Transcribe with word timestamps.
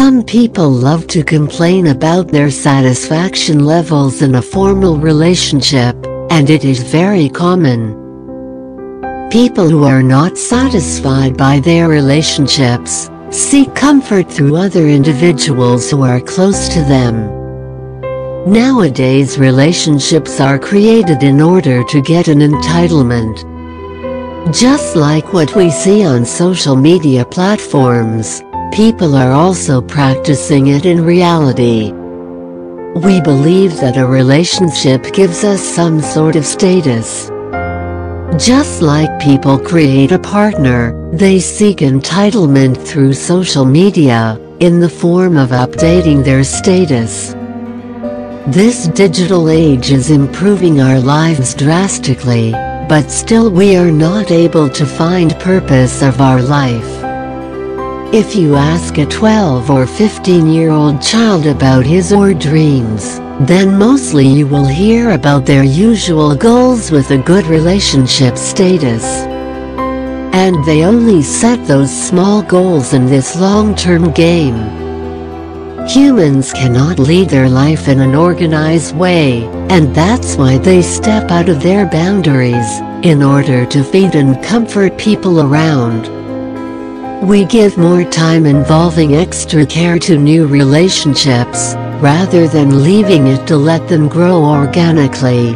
Some 0.00 0.22
people 0.22 0.70
love 0.70 1.06
to 1.08 1.22
complain 1.22 1.88
about 1.88 2.28
their 2.28 2.50
satisfaction 2.50 3.66
levels 3.66 4.22
in 4.22 4.36
a 4.36 4.40
formal 4.40 4.96
relationship, 4.96 5.94
and 6.30 6.48
it 6.48 6.64
is 6.64 6.82
very 6.82 7.28
common. 7.28 7.92
People 9.30 9.68
who 9.68 9.84
are 9.84 10.02
not 10.02 10.38
satisfied 10.38 11.36
by 11.36 11.60
their 11.60 11.86
relationships 11.86 13.10
seek 13.28 13.74
comfort 13.74 14.32
through 14.32 14.56
other 14.56 14.88
individuals 14.88 15.90
who 15.90 16.00
are 16.00 16.22
close 16.22 16.70
to 16.70 16.80
them. 16.80 17.14
Nowadays 18.50 19.38
relationships 19.38 20.40
are 20.40 20.58
created 20.58 21.22
in 21.22 21.42
order 21.42 21.84
to 21.84 22.00
get 22.00 22.26
an 22.26 22.38
entitlement. 22.38 23.36
Just 24.50 24.96
like 24.96 25.34
what 25.34 25.54
we 25.54 25.70
see 25.70 26.06
on 26.06 26.24
social 26.24 26.74
media 26.74 27.22
platforms, 27.22 28.42
people 28.72 29.16
are 29.16 29.32
also 29.32 29.80
practicing 29.80 30.68
it 30.68 30.86
in 30.86 31.04
reality. 31.04 31.92
We 32.94 33.20
believe 33.20 33.76
that 33.80 33.96
a 33.96 34.06
relationship 34.06 35.12
gives 35.12 35.44
us 35.44 35.60
some 35.60 36.00
sort 36.00 36.36
of 36.36 36.46
status. 36.46 37.28
Just 38.38 38.80
like 38.80 39.20
people 39.20 39.58
create 39.58 40.12
a 40.12 40.18
partner, 40.18 41.10
they 41.12 41.40
seek 41.40 41.78
entitlement 41.78 42.76
through 42.76 43.12
social 43.14 43.64
media, 43.64 44.38
in 44.60 44.78
the 44.78 44.88
form 44.88 45.36
of 45.36 45.50
updating 45.50 46.22
their 46.22 46.44
status. 46.44 47.34
This 48.46 48.88
digital 48.88 49.48
age 49.48 49.90
is 49.90 50.10
improving 50.10 50.80
our 50.80 51.00
lives 51.00 51.54
drastically, 51.54 52.52
but 52.88 53.10
still 53.10 53.50
we 53.50 53.76
are 53.76 53.90
not 53.90 54.30
able 54.30 54.68
to 54.70 54.86
find 54.86 55.38
purpose 55.40 56.02
of 56.02 56.20
our 56.20 56.42
life. 56.42 56.99
If 58.12 58.34
you 58.34 58.56
ask 58.56 58.98
a 58.98 59.06
12 59.06 59.70
or 59.70 59.86
15 59.86 60.48
year 60.48 60.70
old 60.70 61.00
child 61.00 61.46
about 61.46 61.86
his 61.86 62.12
or 62.12 62.34
dreams, 62.34 63.20
then 63.46 63.78
mostly 63.78 64.26
you 64.26 64.48
will 64.48 64.66
hear 64.66 65.12
about 65.12 65.46
their 65.46 65.62
usual 65.62 66.34
goals 66.34 66.90
with 66.90 67.12
a 67.12 67.18
good 67.18 67.46
relationship 67.46 68.36
status. 68.36 69.04
And 70.34 70.64
they 70.64 70.82
only 70.84 71.22
set 71.22 71.64
those 71.68 71.92
small 72.08 72.42
goals 72.42 72.94
in 72.94 73.06
this 73.06 73.36
long-term 73.36 74.10
game. 74.10 74.58
Humans 75.86 76.52
cannot 76.52 76.98
lead 76.98 77.28
their 77.28 77.48
life 77.48 77.86
in 77.86 78.00
an 78.00 78.16
organized 78.16 78.96
way, 78.96 79.44
and 79.70 79.94
that's 79.94 80.34
why 80.34 80.58
they 80.58 80.82
step 80.82 81.30
out 81.30 81.48
of 81.48 81.62
their 81.62 81.86
boundaries, 81.86 82.80
in 83.04 83.22
order 83.22 83.64
to 83.66 83.84
feed 83.84 84.16
and 84.16 84.42
comfort 84.42 84.98
people 84.98 85.40
around. 85.40 86.19
We 87.22 87.44
give 87.44 87.76
more 87.76 88.02
time 88.02 88.46
involving 88.46 89.14
extra 89.14 89.66
care 89.66 89.98
to 89.98 90.16
new 90.16 90.46
relationships, 90.46 91.74
rather 92.00 92.48
than 92.48 92.82
leaving 92.82 93.26
it 93.26 93.46
to 93.48 93.58
let 93.58 93.86
them 93.88 94.08
grow 94.08 94.42
organically. 94.42 95.54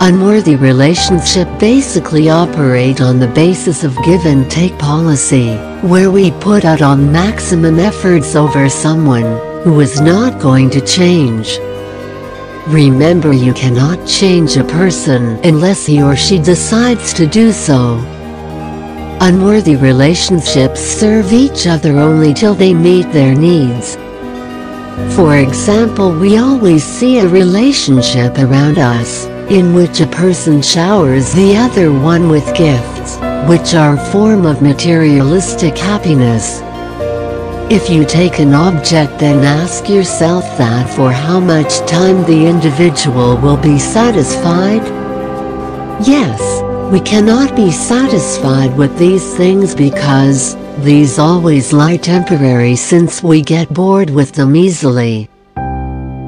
Unworthy 0.00 0.56
relationship 0.56 1.46
basically 1.58 2.30
operate 2.30 3.02
on 3.02 3.18
the 3.18 3.28
basis 3.28 3.84
of 3.84 3.94
give 4.04 4.24
and 4.24 4.50
take 4.50 4.78
policy, 4.78 5.54
where 5.82 6.10
we 6.10 6.30
put 6.30 6.64
out 6.64 6.80
on 6.80 7.12
maximum 7.12 7.78
efforts 7.78 8.34
over 8.34 8.70
someone 8.70 9.38
who 9.64 9.80
is 9.80 10.00
not 10.00 10.40
going 10.40 10.70
to 10.70 10.80
change. 10.80 11.58
Remember 12.68 13.34
you 13.34 13.52
cannot 13.52 14.08
change 14.08 14.56
a 14.56 14.64
person 14.64 15.38
unless 15.44 15.84
he 15.84 16.02
or 16.02 16.16
she 16.16 16.38
decides 16.38 17.12
to 17.12 17.26
do 17.26 17.52
so. 17.52 18.13
Unworthy 19.26 19.76
relationships 19.76 20.80
serve 20.82 21.32
each 21.32 21.66
other 21.66 21.98
only 21.98 22.34
till 22.34 22.54
they 22.54 22.74
meet 22.74 23.10
their 23.10 23.34
needs. 23.34 23.96
For 25.16 25.38
example 25.38 26.12
we 26.12 26.36
always 26.36 26.84
see 26.84 27.20
a 27.20 27.26
relationship 27.26 28.36
around 28.36 28.78
us 28.78 29.24
in 29.48 29.72
which 29.72 30.02
a 30.02 30.06
person 30.08 30.60
showers 30.60 31.32
the 31.32 31.56
other 31.56 31.90
one 31.90 32.28
with 32.28 32.44
gifts, 32.54 33.16
which 33.48 33.72
are 33.72 33.94
a 33.94 34.10
form 34.12 34.44
of 34.44 34.60
materialistic 34.60 35.78
happiness. 35.78 36.60
If 37.72 37.88
you 37.88 38.04
take 38.04 38.40
an 38.40 38.52
object 38.52 39.20
then 39.20 39.42
ask 39.42 39.88
yourself 39.88 40.44
that 40.58 40.94
for 40.94 41.10
how 41.10 41.40
much 41.40 41.78
time 41.88 42.24
the 42.24 42.46
individual 42.46 43.38
will 43.38 43.56
be 43.56 43.78
satisfied? 43.78 44.84
Yes, 46.06 46.60
we 46.90 47.00
cannot 47.00 47.56
be 47.56 47.70
satisfied 47.70 48.76
with 48.76 48.96
these 48.98 49.34
things 49.36 49.74
because, 49.74 50.56
these 50.84 51.18
always 51.18 51.72
lie 51.72 51.96
temporary 51.96 52.76
since 52.76 53.22
we 53.22 53.42
get 53.42 53.72
bored 53.72 54.10
with 54.10 54.32
them 54.32 54.54
easily. 54.54 55.28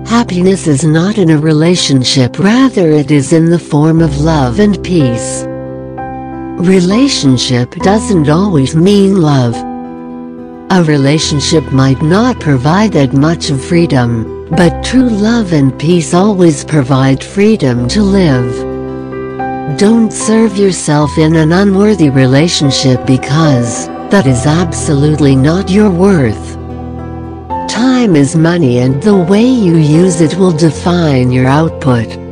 Happiness 0.06 0.66
is 0.66 0.84
not 0.84 1.18
in 1.18 1.30
a 1.30 1.38
relationship 1.38 2.38
rather 2.38 2.90
it 2.90 3.10
is 3.10 3.32
in 3.32 3.50
the 3.50 3.58
form 3.58 4.00
of 4.00 4.20
love 4.20 4.60
and 4.60 4.82
peace. 4.82 5.44
Relationship 6.58 7.70
doesn't 7.76 8.28
always 8.28 8.74
mean 8.74 9.20
love. 9.20 9.56
A 10.70 10.82
relationship 10.84 11.64
might 11.72 12.00
not 12.02 12.40
provide 12.40 12.92
that 12.92 13.12
much 13.12 13.50
of 13.50 13.62
freedom, 13.64 14.48
but 14.50 14.84
true 14.84 15.08
love 15.08 15.52
and 15.52 15.78
peace 15.78 16.14
always 16.14 16.64
provide 16.64 17.22
freedom 17.22 17.86
to 17.88 18.02
live. 18.02 18.75
Don't 19.74 20.12
serve 20.12 20.56
yourself 20.56 21.18
in 21.18 21.34
an 21.34 21.50
unworthy 21.50 22.08
relationship 22.08 23.04
because, 23.04 23.88
that 24.10 24.24
is 24.24 24.46
absolutely 24.46 25.34
not 25.34 25.68
your 25.68 25.90
worth. 25.90 26.54
Time 27.68 28.14
is 28.14 28.36
money 28.36 28.78
and 28.78 29.02
the 29.02 29.14
way 29.14 29.44
you 29.44 29.76
use 29.76 30.20
it 30.20 30.36
will 30.36 30.52
define 30.52 31.32
your 31.32 31.46
output. 31.46 32.25